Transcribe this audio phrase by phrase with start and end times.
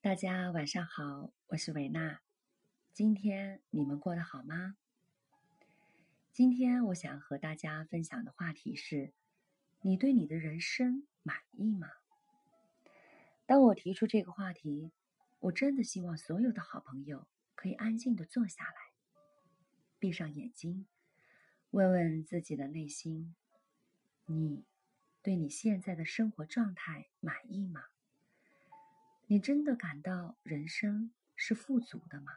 [0.00, 2.20] 大家晚上好，我是维娜。
[2.92, 4.76] 今天你们过得好吗？
[6.32, 9.12] 今天我想和大家分享的话题是：
[9.80, 11.88] 你对你的人生满意吗？
[13.44, 14.92] 当我提出这个话题，
[15.40, 17.26] 我真的希望所有的好朋友
[17.56, 18.92] 可以安静的坐下来，
[19.98, 20.86] 闭上眼睛，
[21.70, 23.34] 问问自己的内心：
[24.26, 24.64] 你
[25.22, 27.82] 对你现在的生活状态满意吗？
[29.30, 32.32] 你真的感到人生是富足的吗？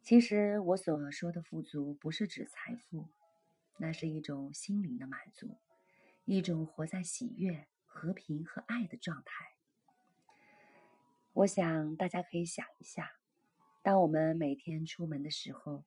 [0.00, 3.10] 其实我所说的富足，不是指财富，
[3.76, 5.58] 那是一种心灵的满足，
[6.24, 9.52] 一种活在喜悦、和平和爱的状态。
[11.34, 13.18] 我想大家可以想一下，
[13.82, 15.84] 当我们每天出门的时候，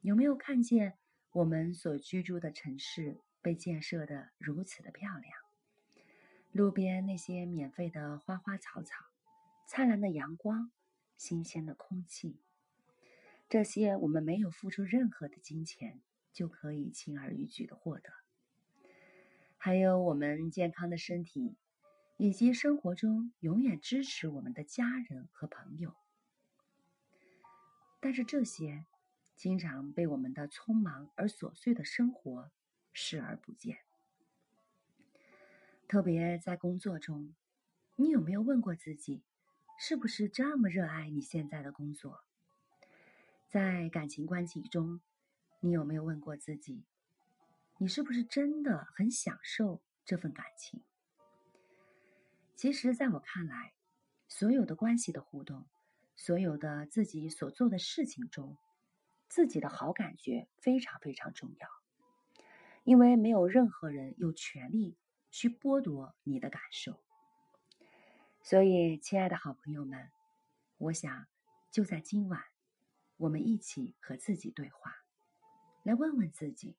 [0.00, 0.96] 有没有看见
[1.32, 5.39] 我们所居住的城市被建设的如此的漂亮？
[6.52, 9.04] 路边那些免费的花花草草，
[9.66, 10.72] 灿烂的阳光，
[11.16, 12.40] 新鲜的空气，
[13.48, 16.00] 这些我们没有付出任何的金钱
[16.32, 18.10] 就可以轻而易举的获得。
[19.58, 21.56] 还有我们健康的身体，
[22.16, 25.94] 以及生活中永远支持我们的家人和朋友。
[28.00, 28.86] 但是这些，
[29.36, 32.50] 经常被我们的匆忙而琐碎的生活
[32.92, 33.78] 视而不见。
[35.90, 37.34] 特别在工作中，
[37.96, 39.24] 你有没有问过自己，
[39.76, 42.20] 是不是这么热爱你现在的工作？
[43.48, 45.00] 在感情关系中，
[45.58, 46.84] 你有没有问过自己，
[47.78, 50.80] 你是不是真的很享受这份感情？
[52.54, 53.72] 其实，在我看来，
[54.28, 55.66] 所有的关系的互动，
[56.14, 58.56] 所有的自己所做的事情中，
[59.28, 61.68] 自己的好感觉非常非常重要，
[62.84, 64.96] 因为没有任何人有权利。
[65.30, 67.00] 去剥夺你的感受，
[68.42, 70.10] 所以，亲爱的好朋友们，
[70.78, 71.26] 我想
[71.70, 72.42] 就在今晚，
[73.16, 75.04] 我们一起和自己对话，
[75.84, 76.76] 来问问自己：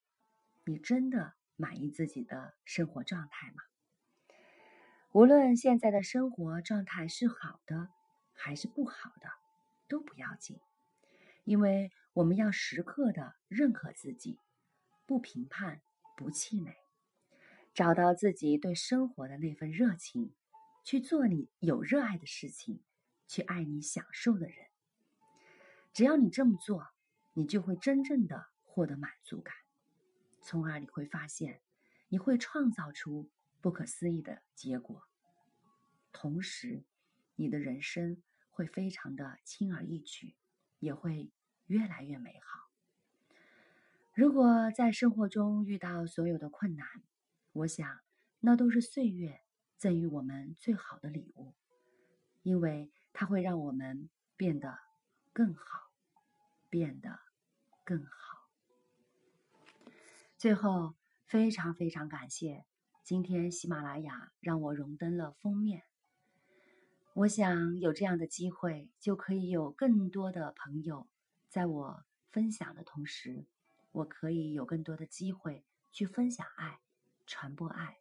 [0.66, 3.64] 你真的满意自己的生活状态吗？
[5.14, 7.90] 无论现在的生活状态是好的
[8.34, 9.30] 还是不好的，
[9.88, 10.59] 都不要紧，
[11.46, 14.40] 因为我们要时刻的认可自己，
[15.06, 15.81] 不评判，
[16.18, 16.81] 不气馁。
[17.74, 20.34] 找到自己对生活的那份热情，
[20.84, 22.82] 去做你有热爱的事情，
[23.28, 24.68] 去爱你享受的人。
[25.94, 26.88] 只要你这么做，
[27.34, 29.56] 你就会真正的获得满足感，
[30.42, 31.62] 从而你会发现，
[32.09, 33.30] 你会创造出
[33.62, 35.03] 不可思议的结果。
[36.12, 36.84] 同时，
[37.36, 40.36] 你的人生会非常的轻而易举，
[40.80, 41.32] 也会
[41.68, 42.70] 越来越美好。
[44.14, 46.86] 如果在生活中遇到所有的困难，
[47.54, 48.00] 我想，
[48.40, 49.42] 那都是岁月
[49.78, 51.54] 赠予我们最好的礼物，
[52.44, 54.80] 因为它会让我们变得
[55.34, 55.92] 更好，
[56.70, 57.20] 变得
[57.84, 58.50] 更好。
[60.38, 60.96] 最后，
[61.26, 62.66] 非常非常感谢
[63.04, 65.84] 今天喜马拉雅让我荣登了封面。
[67.14, 71.10] 我想有这样的机会，就可以有更多的朋友
[71.50, 73.46] 在我分享的同时，
[73.92, 76.80] 我可以有更多的机会去分享爱。
[77.31, 77.97] 传播爱，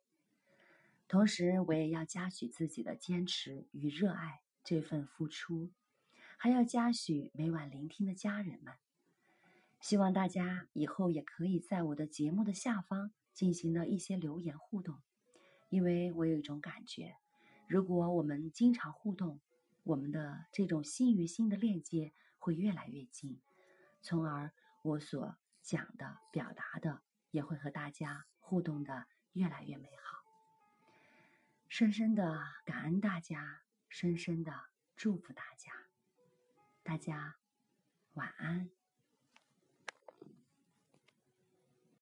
[1.06, 5.70] 同时我也要嘉许自己的坚持与热爱这份付出，
[6.36, 8.74] 还要嘉许每晚聆听的家人们。
[9.80, 14.98] 希望大家以后也可以在我的节目的下方进行了一些留言互动，
[15.68, 17.14] 因为我有一种感觉，
[17.68, 19.40] 如果我们经常互动，
[19.84, 23.40] 我们的这种心与心的链接会越来越近，
[24.02, 24.50] 从而
[24.82, 29.06] 我所讲的、表达的也会和大家互动的。
[29.32, 30.24] 越来越美好，
[31.68, 34.52] 深深的感恩大家，深深的
[34.96, 35.72] 祝福大家，
[36.82, 37.36] 大家
[38.14, 38.70] 晚安。